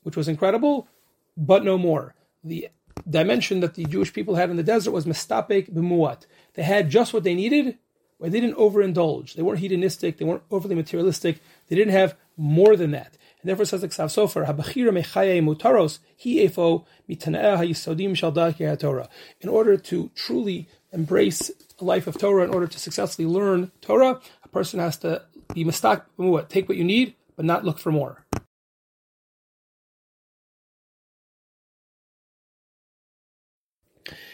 [0.03, 0.87] which was incredible,
[1.35, 2.15] but no more.
[2.45, 2.69] The
[3.09, 6.25] dimension that the Jewish people had in the desert was mistapek b'muat.
[6.53, 7.77] They had just what they needed,
[8.19, 9.33] but they didn't overindulge.
[9.33, 10.17] They weren't hedonistic.
[10.17, 11.39] They weren't overly materialistic.
[11.67, 13.17] They didn't have more than that.
[13.41, 19.09] And therefore says the Ksav Sofer, Habachira mechaye mutaros, hi efo mitanaeh hayisodim shal Torah.
[19.39, 24.21] In order to truly embrace a life of Torah, in order to successfully learn Torah,
[24.43, 26.03] a person has to be mistak
[26.49, 28.25] take what you need, but not look for more.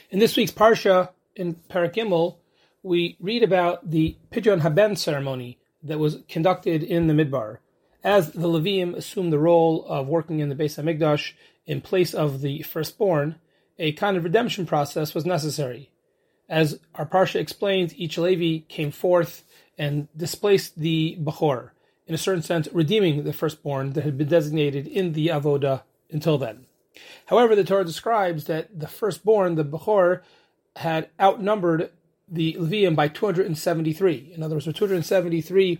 [0.09, 2.37] In this week's Parsha, in Paragimel,
[2.81, 7.57] we read about the Pidyon Haben ceremony that was conducted in the Midbar.
[8.05, 11.33] As the Levium assumed the role of working in the Beis Hamikdash
[11.65, 13.35] in place of the firstborn,
[13.77, 15.91] a kind of redemption process was necessary.
[16.47, 19.43] As our Parsha explains, each Levi came forth
[19.77, 21.71] and displaced the Bechor,
[22.05, 26.37] in a certain sense, redeeming the firstborn that had been designated in the Avoda until
[26.37, 26.66] then.
[27.27, 30.21] However, the Torah describes that the firstborn, the Bechor,
[30.77, 31.91] had outnumbered
[32.27, 34.33] the Levium by 273.
[34.35, 35.79] In other words, there were 273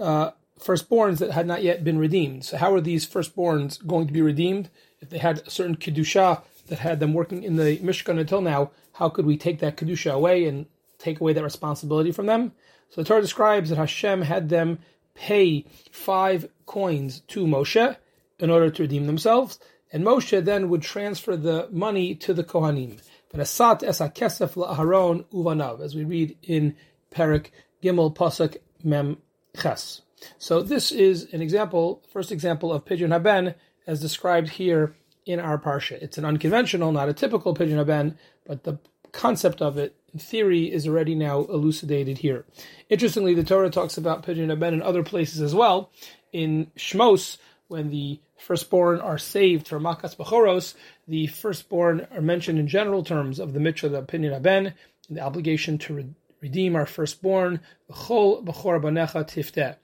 [0.00, 2.44] uh, firstborns that had not yet been redeemed.
[2.44, 4.70] So, how are these firstborns going to be redeemed?
[5.00, 8.70] If they had a certain Kedusha that had them working in the Mishkan until now,
[8.94, 10.66] how could we take that Kedusha away and
[10.98, 12.52] take away that responsibility from them?
[12.90, 14.78] So, the Torah describes that Hashem had them
[15.14, 17.96] pay five coins to Moshe
[18.38, 19.58] in order to redeem themselves.
[19.92, 23.00] And Moshe then would transfer the money to the Kohanim.
[23.32, 26.76] V'nasat es kesef la'aharon uvanav, as we read in
[27.10, 27.50] Perik
[27.82, 29.18] Gimel Pasuk Mem
[29.60, 30.02] Ches.
[30.38, 33.54] So this is an example, first example of Pidyon Haben
[33.86, 34.94] as described here
[35.24, 35.92] in our parsha.
[35.92, 38.78] It's an unconventional, not a typical Pidyon Haben, but the
[39.12, 42.44] concept of it in theory is already now elucidated here.
[42.88, 45.90] Interestingly, the Torah talks about Pidyon Haben in other places as well.
[46.32, 50.74] In Shmos, when the firstborn are saved from Makas Bechoros,
[51.08, 54.74] the firstborn are mentioned in general terms of the mitzvah, of the Pidyon Haben,
[55.10, 56.06] the obligation to re-
[56.40, 59.76] redeem our firstborn, Bechol Bechor Banecha Tifteh.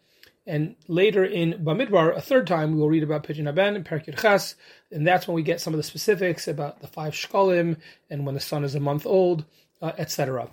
[0.46, 4.18] And later in Bamidbar, a third time, we will read about Pidyon Haben and Perkir
[4.18, 4.56] Chas,
[4.90, 7.76] and that's when we get some of the specifics about the five shkolim
[8.10, 9.44] and when the son is a month old,
[9.80, 10.48] uh, etc.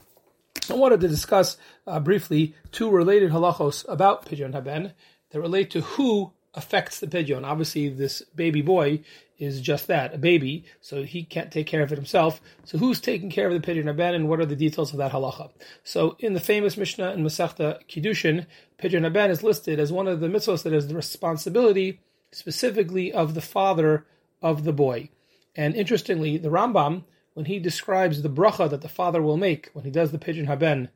[0.69, 4.93] I wanted to discuss uh, briefly two related halachos about Pidyon Haben
[5.31, 7.45] that relate to who affects the pidyon.
[7.45, 9.01] Obviously, this baby boy
[9.37, 12.41] is just that, a baby, so he can't take care of it himself.
[12.65, 15.13] So who's taking care of the pidyon haben, and what are the details of that
[15.13, 15.51] halacha?
[15.83, 18.45] So in the famous Mishnah in Masechta Kiddushin,
[18.77, 23.33] pidyon haben is listed as one of the mitzvahs that is the responsibility specifically of
[23.33, 24.05] the father
[24.41, 25.09] of the boy.
[25.55, 29.85] And interestingly, the Rambam, when he describes the bracha that the father will make when
[29.85, 30.89] he does the pidyon haben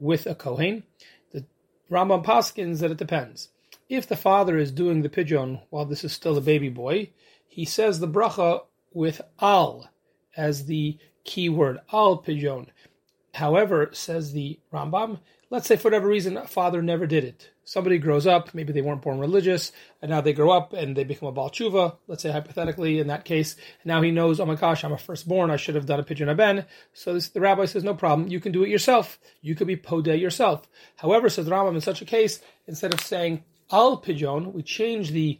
[0.00, 0.82] with a kohen,
[1.30, 1.44] the
[1.90, 3.50] Rambam paskins that it depends
[3.88, 7.10] if the father is doing the pidyon while this is still a baby boy,
[7.46, 9.90] he says the bracha with al
[10.36, 12.68] as the key word, al pidyon.
[13.34, 15.18] However, says the Rambam,
[15.50, 17.50] let's say for whatever reason a father never did it.
[17.64, 21.02] Somebody grows up, maybe they weren't born religious, and now they grow up and they
[21.02, 24.54] become a Baal Tshuva, let's say hypothetically in that case, now he knows, oh my
[24.54, 26.66] gosh, I'm a firstborn, I should have done a pidyon haben.
[26.92, 29.18] So this, the rabbi says, no problem, you can do it yourself.
[29.40, 30.68] You could be podeh yourself.
[30.96, 33.42] However, says the Rambam, in such a case, instead of saying
[33.74, 35.38] al pidyon, we change the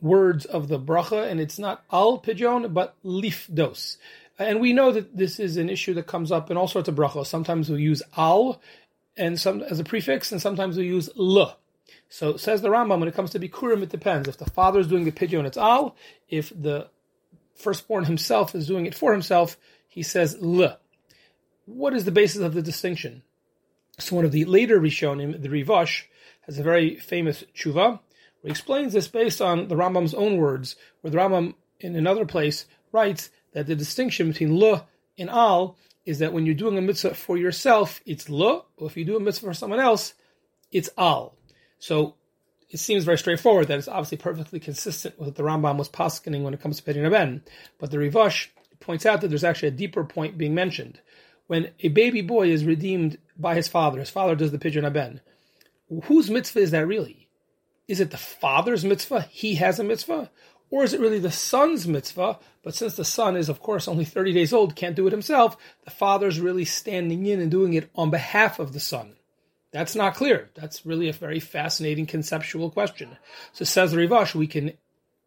[0.00, 3.98] words of the bracha, and it's not al pidyon, but lifdos.
[4.38, 6.94] And we know that this is an issue that comes up in all sorts of
[6.94, 7.26] brachos.
[7.26, 8.60] Sometimes we use al
[9.16, 11.56] and some as a prefix, and sometimes we use l.
[12.08, 14.28] So says the Rambam, when it comes to bikurim, it depends.
[14.28, 15.94] If the father is doing the pidyon, it's al.
[16.28, 16.88] If the
[17.54, 20.78] firstborn himself is doing it for himself, he says l.
[21.66, 23.22] What is the basis of the distinction?
[23.98, 26.04] So one of the later Rishonim, the Rivash,
[26.50, 28.00] has a very famous tshuva where
[28.42, 32.66] he explains this based on the Rambam's own words, where the Rambam in another place
[32.90, 34.82] writes that the distinction between lo
[35.16, 38.96] and al is that when you're doing a mitzvah for yourself, it's lo, or if
[38.96, 40.14] you do a mitzvah for someone else,
[40.72, 41.36] it's al.
[41.78, 42.16] So
[42.68, 46.42] it seems very straightforward that it's obviously perfectly consistent with what the Rambam was poskening
[46.42, 47.44] when it comes to Pidyon Haben.
[47.78, 48.48] But the Rivash
[48.80, 51.00] points out that there's actually a deeper point being mentioned.
[51.46, 55.20] When a baby boy is redeemed by his father, his father does the Pidyon Haben,
[56.04, 57.28] whose mitzvah is that really?
[57.88, 59.22] Is it the father's mitzvah?
[59.30, 60.30] He has a mitzvah?
[60.70, 62.38] Or is it really the son's mitzvah?
[62.62, 65.56] But since the son is, of course, only 30 days old, can't do it himself,
[65.84, 69.16] the father's really standing in and doing it on behalf of the son.
[69.72, 70.50] That's not clear.
[70.54, 73.16] That's really a very fascinating conceptual question.
[73.52, 74.72] So says Rivash, we can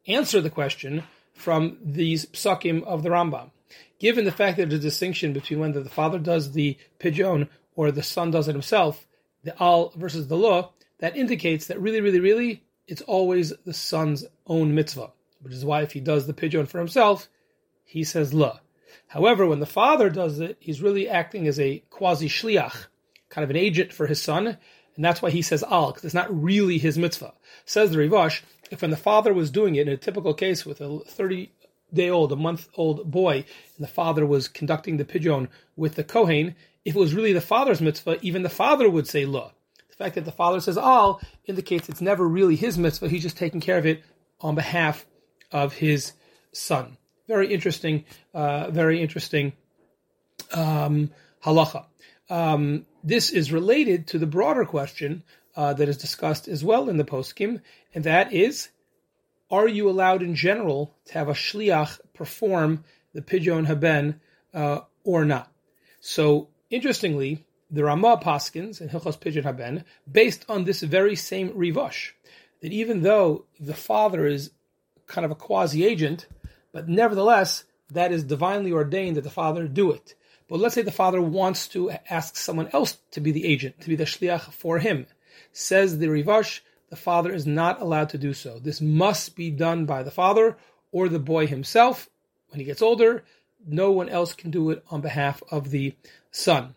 [0.07, 3.51] answer the question from these psakim of the Rambam.
[3.99, 7.91] Given the fact that there's a distinction between whether the father does the pidyon or
[7.91, 9.07] the son does it himself,
[9.43, 14.25] the al versus the law, that indicates that really, really, really, it's always the son's
[14.47, 17.29] own mitzvah, which is why if he does the pidyon for himself,
[17.83, 18.59] he says la.
[19.07, 22.87] However, when the father does it, he's really acting as a quasi shliach,
[23.29, 24.57] kind of an agent for his son,
[24.95, 27.33] and that's why he says al, because it's not really his mitzvah.
[27.65, 30.81] Says the Rivash, if when the father was doing it in a typical case with
[30.81, 31.51] a 30
[31.93, 33.45] day old, a month old boy,
[33.77, 37.41] and the father was conducting the pidyon with the Kohen, if it was really the
[37.41, 39.51] father's mitzvah, even the father would say la.
[39.89, 43.37] The fact that the father says al indicates it's never really his mitzvah, he's just
[43.37, 44.03] taking care of it
[44.41, 45.05] on behalf
[45.51, 46.13] of his
[46.51, 46.97] son.
[47.27, 49.53] Very interesting, uh, very interesting
[50.51, 51.11] um,
[51.43, 51.85] halacha.
[52.29, 55.23] Um, this is related to the broader question
[55.55, 57.61] uh, that is discussed as well in the poskim,
[57.93, 58.69] and that is,
[59.53, 64.19] are you allowed in general to have a shliach perform the pidyon haben
[64.53, 65.51] uh, or not?
[66.01, 72.13] So Interestingly, the Ramah Paskins and Hilchos Pidyon Haben, based on this very same Rivash,
[72.61, 74.49] that even though the father is
[75.05, 76.25] kind of a quasi agent,
[76.71, 80.15] but nevertheless, that is divinely ordained that the father do it.
[80.47, 83.89] But let's say the father wants to ask someone else to be the agent, to
[83.89, 85.05] be the shliach for him.
[85.51, 86.61] Says the Rivash,
[86.93, 88.59] the father is not allowed to do so.
[88.59, 90.57] This must be done by the father
[90.91, 92.07] or the boy himself
[92.49, 93.23] when he gets older.
[93.65, 95.95] No one else can do it on behalf of the
[96.29, 96.75] son.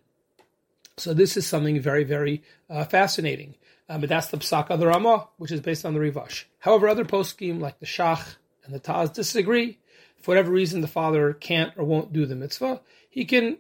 [0.97, 3.57] So this is something very, very uh, fascinating.
[3.91, 6.45] Um, but that's the Psak of the Ramah, which is based on the Rivash.
[6.61, 9.81] However, other poskim like the Shach and the Taz disagree.
[10.23, 12.81] For whatever reason, the father can't or won't do the mitzvah.
[13.11, 13.59] He can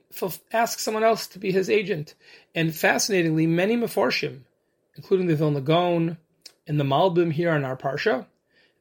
[0.54, 2.14] ask someone else to be his agent.
[2.54, 4.44] And fascinatingly, many Meforshim,
[4.94, 6.16] including the Vilna Gaon
[6.66, 8.26] and the Malbim here in our Parsha,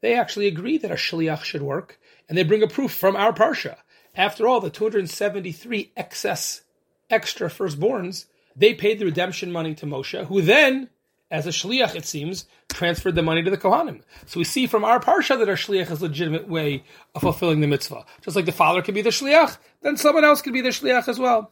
[0.02, 2.00] they actually agree that a Shliach should work.
[2.28, 3.78] And they bring a proof from our Parsha.
[4.16, 6.62] After all, the 273 excess
[7.10, 8.26] extra firstborns,
[8.56, 10.90] they paid the redemption money to Moshe, who then,
[11.30, 14.02] as a shliach, it seems, transferred the money to the Kohanim.
[14.26, 16.84] So we see from our parsha that our shliach is a legitimate way
[17.14, 18.06] of fulfilling the mitzvah.
[18.22, 21.08] Just like the father can be the shliach, then someone else can be the shliach
[21.08, 21.52] as well.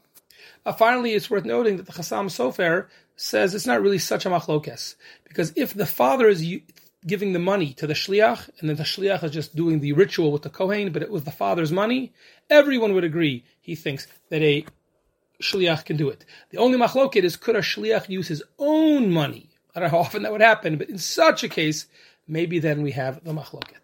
[0.65, 4.29] Uh, finally, it's worth noting that the Chassam Sofer says it's not really such a
[4.29, 6.45] machlokes because if the father is
[7.05, 10.31] giving the money to the shliach and then the shliach is just doing the ritual
[10.31, 12.13] with the kohen, but it was the father's money,
[12.49, 13.43] everyone would agree.
[13.61, 14.65] He thinks that a
[15.41, 16.25] shliach can do it.
[16.51, 19.49] The only machloket is could a shliach use his own money?
[19.75, 21.87] I don't know how often that would happen, but in such a case,
[22.27, 23.82] maybe then we have the machloket.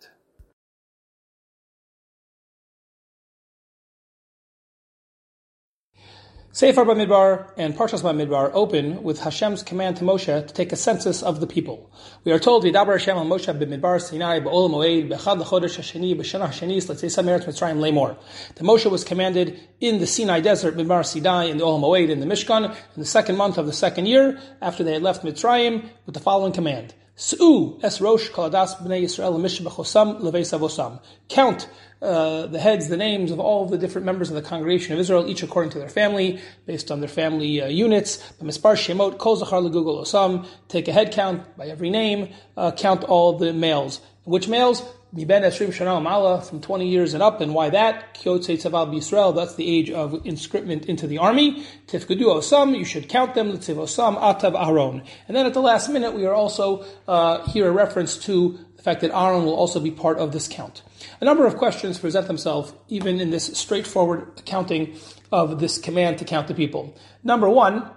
[6.51, 11.21] Sefer Bamidbar and Parshas Bamidbar open with Hashem's command to Moshe to take a census
[11.21, 11.91] of the people.
[12.23, 16.47] We are told, "Vidaber Hashem al Moshe b'Midbar Sinai b'Ohel Moed b'Chad l'Chodesh Hasheni b'Shana
[16.47, 18.15] Hasheni l'Tzeisa Meretz Mitzrayim Lemor."
[18.55, 22.19] The Moshe was commanded in the Sinai desert, Midbar Sinai, in the Ohel Moed in
[22.19, 25.87] the Mishkan, in the second month of the second year after they had left Mitzrayim,
[26.07, 31.01] with the following command: S'u es rosh kaladas b'nei Yisrael mishbachosam leveisavosam.
[31.27, 31.67] Count
[32.01, 35.29] uh, the heads, the names of all the different members of the congregation of Israel,
[35.29, 38.19] each according to their family, based on their family uh, units.
[38.41, 40.47] Mispar shemot kol zachar legugol osam.
[40.69, 42.29] Take a head count by every name.
[42.55, 43.99] Uh, count all the males.
[44.23, 44.81] Which males?
[45.15, 48.13] Miben from 20 years and up, and why that?
[48.13, 51.65] Kyotzei Tzaval B'Yisrael, that's the age of inscription into the army.
[51.87, 55.01] Tifkudu Osam, you should count them, Litziv Osam, Atav Aaron.
[55.27, 58.83] And then at the last minute, we are also uh, here a reference to the
[58.83, 60.83] fact that Aaron will also be part of this count.
[61.19, 64.95] A number of questions present themselves even in this straightforward accounting
[65.31, 66.95] of this command to count the people.
[67.23, 67.89] Number one,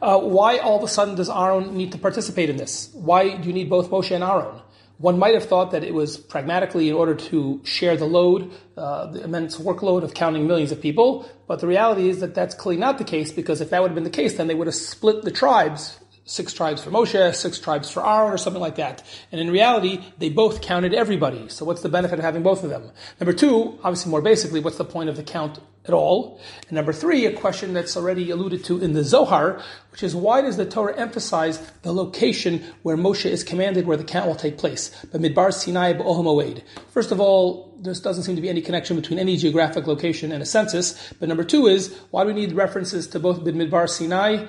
[0.00, 2.90] uh, why all of a sudden does Aaron need to participate in this?
[2.94, 4.60] Why do you need both Moshe and Aaron?
[5.02, 9.06] One might have thought that it was pragmatically in order to share the load, uh,
[9.06, 12.78] the immense workload of counting millions of people, but the reality is that that's clearly
[12.80, 14.76] not the case because if that would have been the case, then they would have
[14.76, 19.02] split the tribes six tribes for Moshe, six tribes for Aaron, or something like that.
[19.32, 21.48] And in reality, they both counted everybody.
[21.48, 22.92] So what's the benefit of having both of them?
[23.18, 26.40] Number two, obviously more basically, what's the point of the count at all?
[26.68, 30.40] And number three, a question that's already alluded to in the Zohar, which is why
[30.40, 34.58] does the Torah emphasize the location where Moshe is commanded where the count will take
[34.58, 34.90] place?
[35.10, 39.18] But Midbar Sinai B'Oham First of all, there doesn't seem to be any connection between
[39.18, 41.12] any geographic location and a census.
[41.18, 44.46] But number two is, why do we need references to both Midbar Sinai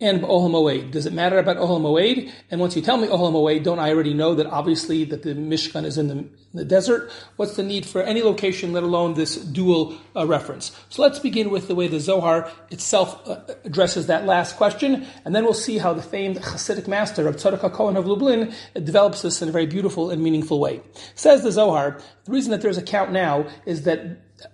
[0.00, 0.90] and Ohel Moed.
[0.90, 2.32] Does it matter about Ohel Moed?
[2.50, 5.34] And once you tell me Ohel Moed, don't I already know that obviously that the
[5.34, 7.12] Mishkan is in the, in the desert?
[7.36, 10.72] What's the need for any location, let alone this dual uh, reference?
[10.88, 15.34] So let's begin with the way the Zohar itself uh, addresses that last question, and
[15.34, 19.42] then we'll see how the famed Hasidic master of Tzadok Cohen of Lublin develops this
[19.42, 20.80] in a very beautiful and meaningful way.
[21.14, 24.00] Says the Zohar, the reason that there's a count now is that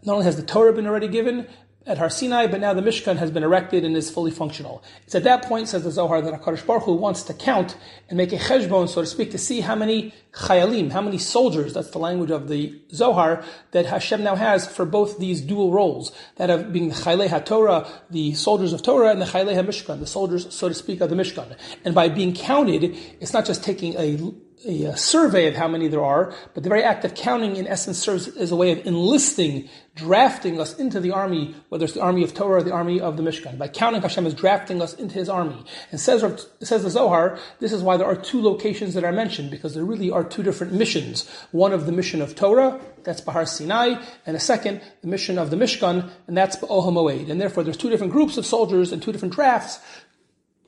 [0.02, 1.46] not only has the Torah been already given,
[1.86, 4.82] at Har Sinai, but now the Mishkan has been erected and is fully functional.
[5.04, 7.76] It's at that point, says the Zohar, that HaKadosh Baruch Hu wants to count
[8.08, 11.74] and make a cheshbon, so to speak, to see how many chayalim, how many soldiers,
[11.74, 16.12] that's the language of the Zohar, that Hashem now has for both these dual roles,
[16.36, 20.06] that of being the Chaylei HaTorah, the soldiers of Torah, and the Chaylei HaMishkan, the
[20.06, 21.56] soldiers, so to speak, of the Mishkan.
[21.84, 24.16] And by being counted, it's not just taking a
[24.64, 27.98] a, survey of how many there are, but the very act of counting in essence
[27.98, 32.22] serves as a way of enlisting, drafting us into the army, whether it's the army
[32.22, 33.58] of Torah or the army of the Mishkan.
[33.58, 35.64] By counting, Hashem is drafting us into his army.
[35.90, 39.50] And says, says the Zohar, this is why there are two locations that are mentioned,
[39.50, 41.28] because there really are two different missions.
[41.52, 45.50] One of the mission of Torah, that's Bahar Sinai, and a second, the mission of
[45.50, 47.30] the Mishkan, and that's Ohel Moed.
[47.30, 49.80] And therefore there's two different groups of soldiers and two different drafts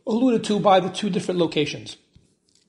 [0.07, 1.97] alluded to by the two different locations.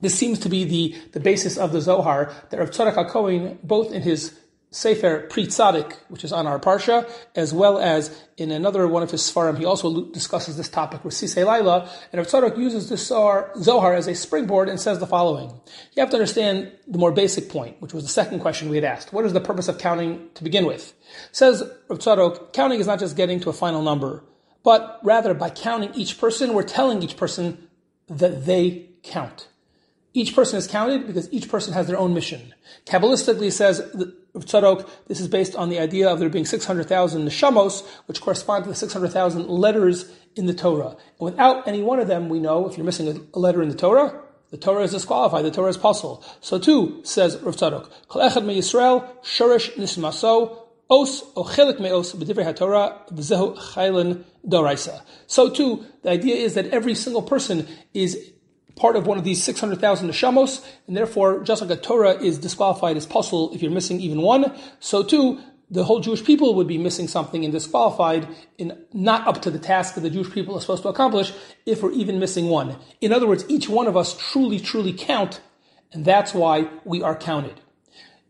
[0.02, 3.92] This seems to be the, the basis of the Zohar that Rav Tzadok HaKohen, both
[3.92, 4.40] in his
[4.72, 9.10] Sefer Pri Tzadik, which is on our Parsha, as well as in another one of
[9.10, 13.08] his Sfarim, he also discusses this topic with Resisei Laila, and Rav Tzadok uses this
[13.08, 15.50] Zohar as a springboard and says the following.
[15.96, 18.86] You have to understand the more basic point, which was the second question we had
[18.86, 19.12] asked.
[19.12, 20.94] What is the purpose of counting to begin with?
[21.32, 24.24] Says Rav Tzadok, counting is not just getting to a final number,
[24.64, 27.68] but rather by counting each person, we're telling each person
[28.08, 29.49] that they count.
[30.14, 32.54] Each person is counted because each person has their own mission.
[32.86, 33.82] Kabbalistically says
[34.36, 38.70] Tzadok, this is based on the idea of there being 600,000 neshamos, which correspond to
[38.70, 40.90] the 600,000 letters in the Torah.
[41.20, 43.76] And without any one of them, we know if you're missing a letter in the
[43.76, 46.24] Torah, the Torah is disqualified, the Torah is pasul.
[46.42, 50.58] So too, says Rav Tzadok, Kol echad me Yisrael, nismaso,
[50.90, 52.58] os b'divrei
[53.12, 55.02] v'zehu chaylen doraisa.
[55.28, 58.32] So too, the idea is that every single person is
[58.80, 62.98] part of one of these 600,000 neshamos, and therefore, just like a Torah is disqualified
[62.98, 66.80] as pasul if you're missing even one, so too, the whole Jewish people would be
[66.80, 68.28] missing something and disqualified
[68.58, 71.32] and not up to the task that the Jewish people are supposed to accomplish
[71.66, 72.78] if we're even missing one.
[73.02, 75.42] In other words, each one of us truly, truly count,
[75.92, 77.62] and that's why we are counted.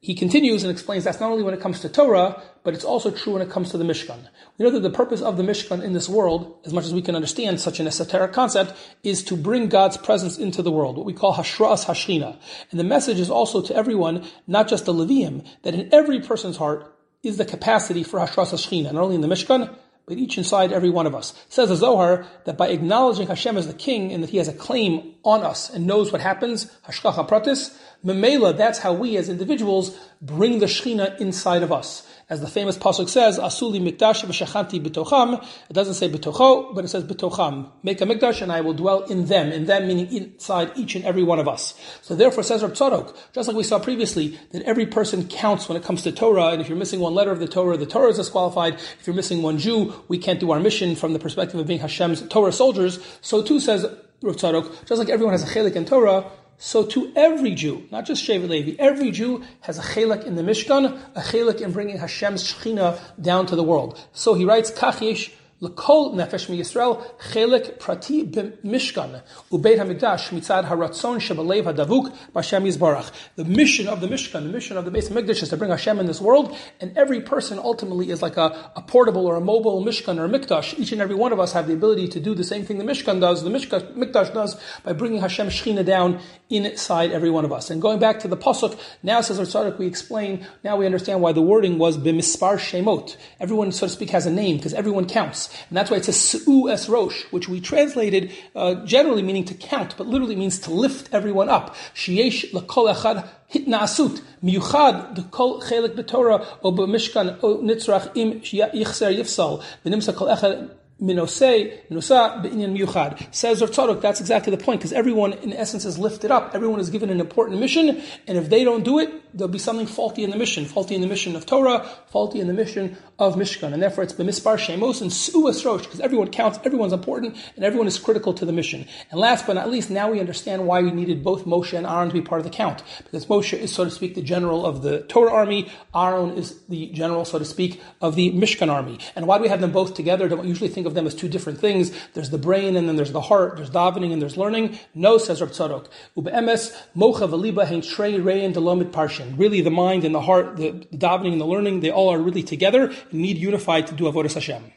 [0.01, 3.11] He continues and explains that's not only when it comes to Torah, but it's also
[3.11, 4.27] true when it comes to the Mishkan.
[4.57, 7.01] We know that the purpose of the Mishkan in this world, as much as we
[7.01, 8.73] can understand such an esoteric concept,
[9.03, 12.37] is to bring God's presence into the world, what we call Hashras Hashchina.
[12.71, 16.57] And the message is also to everyone, not just the Levium, that in every person's
[16.57, 19.75] heart is the capacity for Hashras Hashchina, not only in the Mishkan,
[20.09, 21.31] but each inside every one of us.
[21.31, 24.47] It says the Zohar that by acknowledging Hashem as the king and that he has
[24.47, 29.29] a claim on us and knows what happens, Hashgacha Pratis, Memela, that's how we as
[29.29, 32.05] individuals bring the Shechina inside of us.
[32.29, 36.89] As the famous pasuk says, "Asuli mikdash v'shachanti b'tocham." It doesn't say b'tocho, but it
[36.89, 37.71] says b'tocham.
[37.81, 39.51] Make a mikdash, and I will dwell in them.
[39.51, 41.73] In them, meaning inside each and every one of us.
[42.03, 45.75] So therefore, says Rav Tzadok, just like we saw previously, that every person counts when
[45.75, 46.49] it comes to Torah.
[46.49, 48.75] And if you're missing one letter of the Torah, the Torah is disqualified.
[48.75, 51.79] If you're missing one Jew, we can't do our mission from the perspective of being
[51.79, 52.99] Hashem's Torah soldiers.
[53.21, 53.85] So too says
[54.21, 56.29] Rav Tzadok, just like everyone has a chelik in Torah,
[56.61, 60.41] so to every Jew, not just Shevet Levi, every Jew has a chelik in the
[60.41, 63.97] Mishkan, a chelik in bringing Hashem's Shechina down to the world.
[64.11, 71.19] So he writes, Kach L'kol nefesh mi Yisrael chelik prati b'mishkan ubeit hamikdash mitzad haratzon
[71.19, 73.11] shebalev hadavuk b'Hashem Yisbarach.
[73.35, 75.71] The mission of the Mishkan, the mission of the base of Mikdash is to bring
[75.71, 79.41] Hashem in this world, and every person ultimately is like a, a portable or a
[79.41, 80.77] mobile Mishkan or Mikdash.
[80.79, 82.83] Each and every one of us have the ability to do the same thing the
[82.83, 87.51] Mishkan does, the Mishkan, Mikdash does, by bringing Hashem Shechina down inside every one of
[87.51, 87.69] us.
[87.69, 91.21] And going back to the Pasuk, now says Rav Tzadok, we explain, now we understand
[91.21, 93.17] why the wording was b'mispar shemot.
[93.39, 95.48] Everyone, so to speak, has a name, because everyone counts.
[95.69, 99.53] And that's why it says Su'u es Rosh, which we translated uh, generally meaning to
[99.53, 101.75] count, but literally means to lift everyone up.
[101.93, 109.63] Sheyesh l'kol echad hitnasut miyuchad d'kol chelik b'Torah o b'mishkan o nitzrach im yichser yifsal
[109.85, 110.69] v'nimsa kol echad
[111.01, 113.33] Minosei, Minosa, Be'inyan Miyuchad.
[113.33, 116.51] Says Rav Tzadok, that's exactly the point, because everyone in essence is lifted up.
[116.53, 119.87] Everyone is given an important mission, and if they don't do it, there'll be something
[119.87, 120.65] faulty in the mission.
[120.65, 123.73] Faulty in the mission of Torah, faulty in the mission of Mishkan.
[123.73, 127.87] And therefore it's B'mispar Shemos and Su'as Rosh, because everyone counts, everyone's important, and everyone
[127.87, 128.85] is critical to the mission.
[129.11, 132.09] And last but not least, now we understand why we needed both Moshe and Aaron
[132.09, 132.83] to be part of the count.
[133.03, 136.87] Because Moshe is, so to speak, the general of the Torah army, Aaron is the
[136.87, 138.99] general, so to speak, of the Mishkan army.
[139.15, 140.27] And why do we have them both together?
[140.27, 141.91] Don't usually think of them as two different things.
[142.13, 144.77] There's the brain and then there's the heart, there's davening and there's learning.
[144.93, 145.87] No, says Rav Tzadok.
[146.17, 149.39] Ube'emes, mocha v'liba hein shrei rein delomit parshin.
[149.39, 152.43] Really the mind and the heart, the, davening and the learning, they all are really
[152.43, 154.71] together and need unified to do Avodah Hashem.